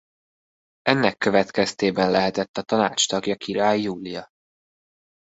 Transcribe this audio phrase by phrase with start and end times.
[0.81, 4.27] Ennek következtében lehetett a Tanács tagja Király Júlia.